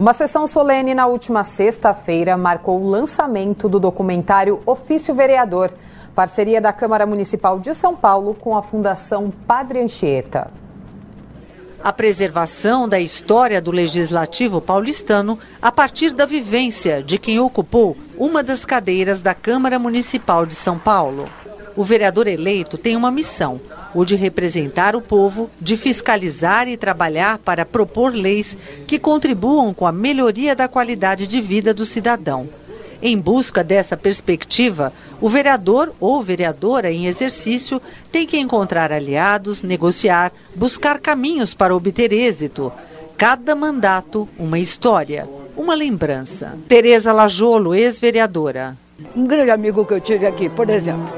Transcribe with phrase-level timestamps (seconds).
[0.00, 5.70] Uma sessão solene na última sexta-feira marcou o lançamento do documentário Ofício Vereador,
[6.14, 10.50] parceria da Câmara Municipal de São Paulo com a Fundação Padre Anchieta.
[11.84, 18.42] A preservação da história do legislativo paulistano a partir da vivência de quem ocupou uma
[18.42, 21.28] das cadeiras da Câmara Municipal de São Paulo.
[21.76, 23.60] O vereador eleito tem uma missão:
[23.94, 29.86] o de representar o povo, de fiscalizar e trabalhar para propor leis que contribuam com
[29.86, 32.48] a melhoria da qualidade de vida do cidadão.
[33.02, 37.80] Em busca dessa perspectiva, o vereador ou vereadora em exercício
[38.12, 42.70] tem que encontrar aliados, negociar, buscar caminhos para obter êxito.
[43.16, 45.26] Cada mandato, uma história,
[45.56, 46.58] uma lembrança.
[46.68, 48.76] Tereza Lajolo, ex-vereadora.
[49.16, 51.08] Um grande amigo que eu tive aqui, por exemplo,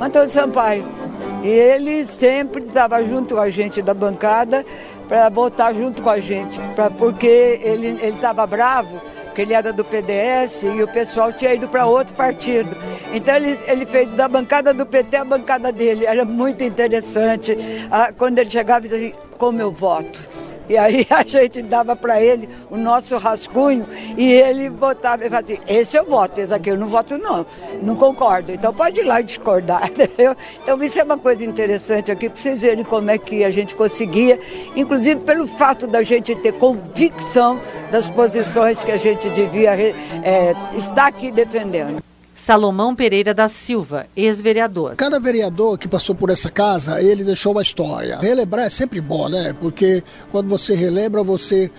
[0.00, 1.01] Antônio Sampaio.
[1.42, 4.64] E ele sempre estava junto com a gente da bancada
[5.08, 9.00] para votar junto com a gente, pra, porque ele estava bravo
[9.32, 12.76] porque ele era do PDS e o pessoal tinha ido para outro partido.
[13.14, 16.04] Então ele, ele fez da bancada do PT a bancada dele.
[16.04, 17.56] Era muito interessante.
[17.90, 20.31] Ah, quando ele chegava dizia assim, como eu voto.
[20.72, 25.44] E aí a gente dava para ele o nosso rascunho e ele votava e falava
[25.44, 27.44] assim, esse eu voto, esse aqui eu não voto não,
[27.82, 28.52] não concordo.
[28.52, 30.34] Então pode ir lá e discordar, entendeu?
[30.62, 33.76] Então isso é uma coisa interessante aqui para vocês verem como é que a gente
[33.76, 34.40] conseguia,
[34.74, 41.06] inclusive pelo fato da gente ter convicção das posições que a gente devia é, estar
[41.06, 42.02] aqui defendendo.
[42.34, 44.96] Salomão Pereira da Silva, ex-vereador.
[44.96, 48.18] Cada vereador que passou por essa casa, ele deixou uma história.
[48.18, 49.54] Relembrar é sempre bom, né?
[49.60, 51.70] Porque quando você relembra, você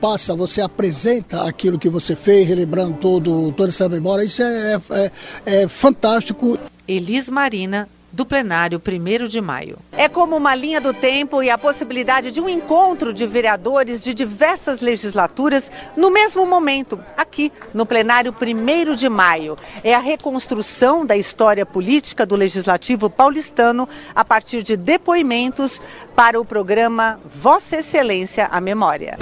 [0.00, 4.24] passa, você apresenta aquilo que você fez, relembrando todo, toda essa memória.
[4.24, 5.10] Isso é, é,
[5.46, 6.58] é fantástico.
[6.86, 9.78] Elis Marina, do plenário 1 de maio.
[9.92, 14.14] É como uma linha do tempo e a possibilidade de um encontro de vereadores de
[14.14, 19.56] diversas legislaturas no mesmo momento, aqui no plenário 1 de maio.
[19.84, 25.80] É a reconstrução da história política do legislativo paulistano a partir de depoimentos
[26.16, 29.16] para o programa Vossa Excelência a Memória.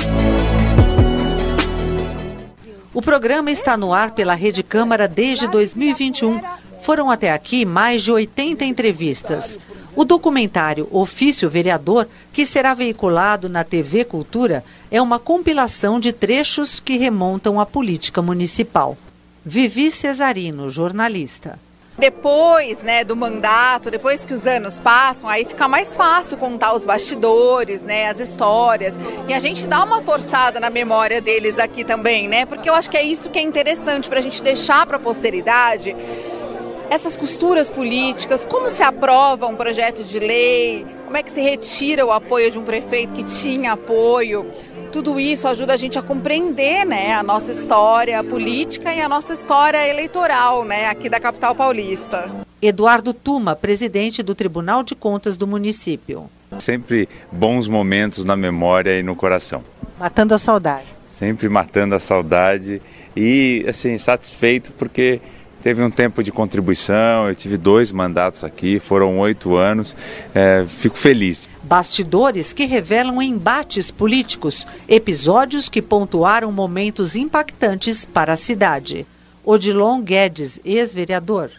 [2.97, 6.41] O programa está no ar pela Rede Câmara desde 2021
[6.87, 9.59] foram até aqui mais de 80 entrevistas.
[9.97, 16.79] O documentário Ofício Vereador, que será veiculado na TV Cultura, é uma compilação de trechos
[16.79, 18.97] que remontam à política municipal.
[19.45, 21.59] Vivi Cesarino, jornalista.
[21.99, 26.85] Depois né, do mandato, depois que os anos passam, aí fica mais fácil contar os
[26.85, 28.95] bastidores, né, as histórias.
[29.27, 32.47] E a gente dá uma forçada na memória deles aqui também, né?
[32.47, 35.01] Porque eu acho que é isso que é interessante para a gente deixar para a
[35.01, 35.97] posteridade
[36.91, 42.05] essas costuras políticas, como se aprova um projeto de lei, como é que se retira
[42.05, 44.47] o apoio de um prefeito que tinha apoio.
[44.93, 49.33] Tudo isso ajuda a gente a compreender né, a nossa história política e a nossa
[49.33, 52.31] história eleitoral né, aqui da capital paulista.
[52.63, 56.31] Eduardo Tuma, presidente do Tribunal de Contas do município.
[56.59, 59.63] Sempre bons momentos na memória e no coração.
[59.99, 60.87] Matando a saudade.
[61.07, 62.81] Sempre matando a saudade
[63.15, 65.21] e assim satisfeito porque
[65.66, 69.97] teve um tempo de contribuição, eu tive dois mandatos aqui, foram oito anos,
[70.32, 71.49] é, fico feliz.
[71.65, 79.05] Bastidores que revelam embates políticos, episódios que pontuaram momentos impactantes para a cidade.
[79.44, 81.50] Odilon Guedes, ex-vereador.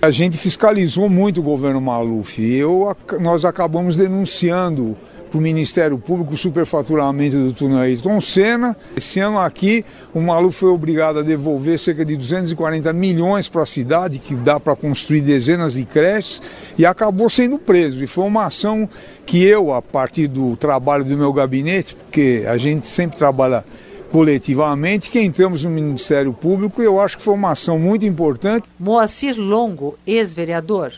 [0.00, 4.96] A gente fiscalizou muito o governo Maluf e eu, nós acabamos denunciando
[5.30, 8.76] para o Ministério Público o superfaturamento do túnel Ayrton Senna.
[8.96, 13.66] Esse ano aqui, o Malu foi obrigado a devolver cerca de 240 milhões para a
[13.66, 16.42] cidade, que dá para construir dezenas de creches,
[16.76, 18.02] e acabou sendo preso.
[18.02, 18.88] E foi uma ação
[19.24, 23.64] que eu, a partir do trabalho do meu gabinete, porque a gente sempre trabalha
[24.10, 28.68] coletivamente, que entramos no Ministério Público, e eu acho que foi uma ação muito importante.
[28.78, 30.92] Moacir Longo, ex-vereador.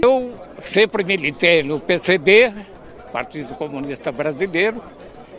[0.00, 2.52] Eu sempre militei no PCB,
[3.12, 4.82] Partido Comunista Brasileiro.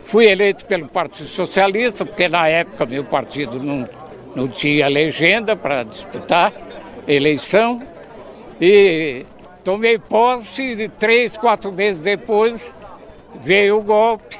[0.04, 3.88] Fui eleito pelo Partido Socialista, porque na época meu partido não,
[4.34, 6.52] não tinha legenda para disputar
[7.06, 7.82] eleição.
[8.60, 9.24] E
[9.64, 12.74] tomei posse e três, quatro meses depois
[13.40, 14.36] veio o golpe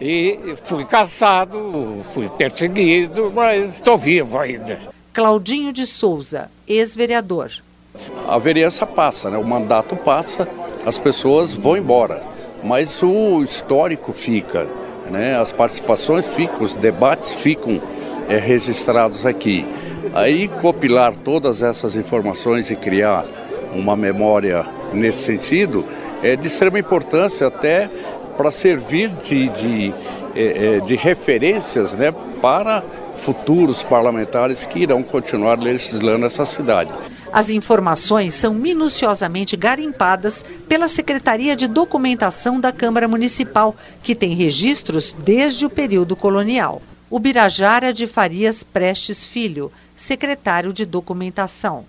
[0.00, 4.78] e fui caçado, fui perseguido, mas estou vivo ainda.
[5.12, 7.50] Claudinho de Souza, ex-vereador.
[8.26, 9.36] A vereança passa, né?
[9.36, 10.48] o mandato passa,
[10.86, 12.22] as pessoas vão embora
[12.62, 14.66] mas o histórico fica,
[15.10, 15.38] né?
[15.38, 17.80] as participações ficam, os debates ficam
[18.28, 19.66] é, registrados aqui.
[20.14, 23.24] Aí copilar todas essas informações e criar
[23.74, 25.84] uma memória nesse sentido
[26.22, 27.88] é de extrema importância até
[28.36, 29.94] para servir de, de,
[30.34, 32.82] é, de referências né, para
[33.16, 36.92] futuros parlamentares que irão continuar legislando essa cidade.
[37.32, 45.14] As informações são minuciosamente garimpadas pela Secretaria de Documentação da Câmara Municipal, que tem registros
[45.16, 46.82] desde o período colonial.
[47.08, 51.84] O Birajara de Farias Prestes Filho, secretário de Documentação.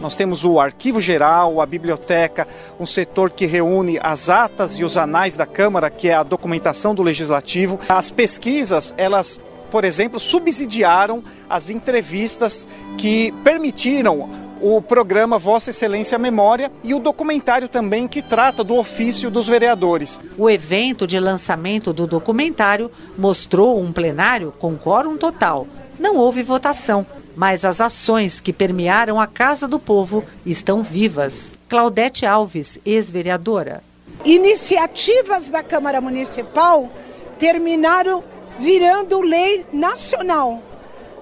[0.00, 2.48] Nós temos o arquivo geral, a biblioteca,
[2.78, 6.94] um setor que reúne as atas e os anais da Câmara, que é a documentação
[6.94, 7.78] do legislativo.
[7.88, 9.40] As pesquisas, elas,
[9.70, 14.30] por exemplo, subsidiaram as entrevistas que permitiram
[14.62, 20.20] o programa Vossa Excelência Memória e o documentário também que trata do ofício dos vereadores.
[20.38, 22.88] O evento de lançamento do documentário
[23.18, 25.66] mostrou um plenário com quórum total.
[25.98, 27.04] Não houve votação,
[27.34, 31.50] mas as ações que permearam a Casa do Povo estão vivas.
[31.68, 33.82] Claudete Alves, ex-vereadora.
[34.24, 36.88] Iniciativas da Câmara Municipal
[37.36, 38.22] terminaram
[38.60, 40.62] virando lei nacional.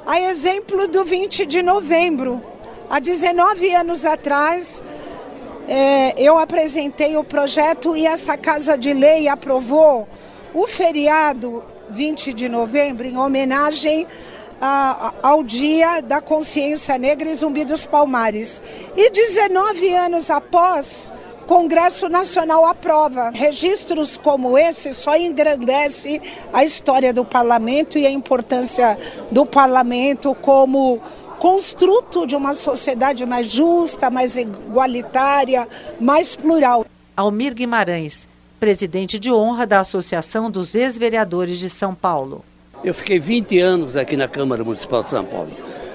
[0.06, 2.49] A exemplo do 20 de novembro.
[2.90, 4.82] Há 19 anos atrás,
[5.68, 10.08] é, eu apresentei o projeto e essa Casa de Lei aprovou
[10.52, 14.08] o feriado 20 de novembro em homenagem
[14.60, 18.60] a, ao Dia da Consciência Negra e Zumbi dos Palmares.
[18.96, 21.12] E 19 anos após,
[21.46, 23.30] Congresso Nacional aprova.
[23.34, 26.20] Registros como esse só engrandece
[26.52, 28.98] a história do parlamento e a importância
[29.30, 31.00] do parlamento como
[31.40, 35.66] construto de uma sociedade mais justa, mais igualitária,
[35.98, 36.84] mais plural.
[37.16, 38.28] Almir Guimarães,
[38.60, 42.44] presidente de honra da Associação dos Ex-Vereadores de São Paulo.
[42.84, 45.50] Eu fiquei 20 anos aqui na Câmara Municipal de São Paulo.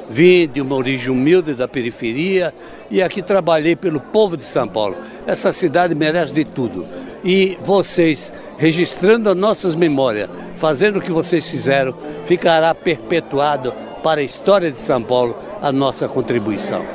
[0.09, 2.51] Vim de uma origem humilde da periferia
[2.89, 4.97] e aqui trabalhei pelo povo de São Paulo.
[5.27, 6.87] Essa cidade merece de tudo.
[7.23, 10.27] E vocês, registrando as nossas memórias,
[10.57, 11.95] fazendo o que vocês fizeram,
[12.25, 13.71] ficará perpetuado
[14.05, 16.85] para a história de São Paulo a nossa contribuição.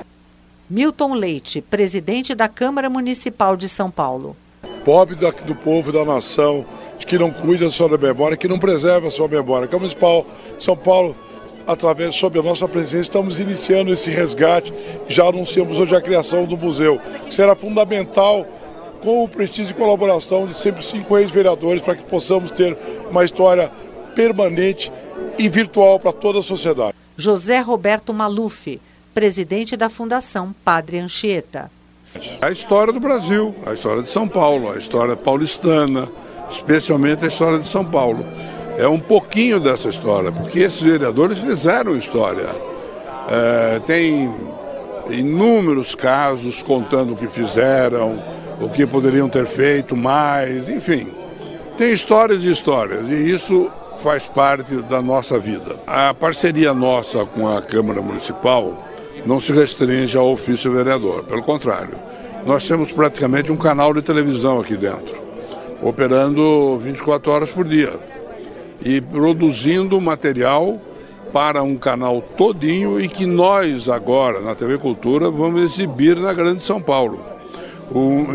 [0.70, 4.36] Milton Leite, presidente da Câmara Municipal de São Paulo.
[4.84, 6.64] Pobre do povo e da nação,
[7.04, 9.66] que não cuida da sua memória, que não preserva a sua memória.
[9.66, 10.24] Câmara Municipal
[10.56, 11.16] de São Paulo,
[11.66, 14.72] através, sob a nossa presença, estamos iniciando esse resgate.
[15.08, 18.46] Já anunciamos hoje a criação do museu, que será fundamental
[19.02, 22.78] com o prestígio e colaboração de sempre cinco ex-vereadores para que possamos ter
[23.10, 23.68] uma história
[24.14, 24.92] permanente
[25.36, 26.99] e virtual para toda a sociedade.
[27.20, 28.80] José Roberto Maluf,
[29.12, 31.70] presidente da Fundação Padre Anchieta.
[32.40, 36.08] A história do Brasil, a história de São Paulo, a história paulistana,
[36.48, 38.24] especialmente a história de São Paulo.
[38.78, 42.48] É um pouquinho dessa história, porque esses vereadores fizeram história.
[43.28, 44.34] É, tem
[45.10, 48.24] inúmeros casos contando o que fizeram,
[48.58, 51.06] o que poderiam ter feito mais, enfim.
[51.76, 53.70] Tem histórias e histórias, e isso
[54.02, 55.76] faz parte da nossa vida.
[55.86, 58.88] A parceria nossa com a Câmara Municipal
[59.24, 61.96] não se restringe ao ofício vereador, pelo contrário.
[62.44, 65.20] Nós temos praticamente um canal de televisão aqui dentro
[65.82, 67.98] operando 24 horas por dia
[68.84, 70.80] e produzindo material
[71.32, 76.64] para um canal todinho e que nós agora, na TV Cultura, vamos exibir na Grande
[76.64, 77.29] São Paulo.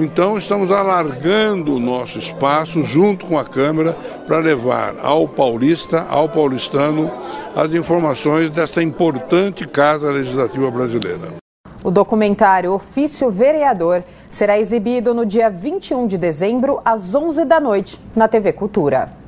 [0.02, 3.94] Então estamos alargando o nosso espaço junto com a Câmara
[4.28, 7.10] para levar ao paulista, ao paulistano,
[7.56, 11.36] as informações desta importante Casa Legislativa Brasileira.
[11.82, 18.02] O documentário Ofício Vereador será exibido no dia 21 de dezembro, às 11 da noite,
[18.16, 19.25] na TV Cultura.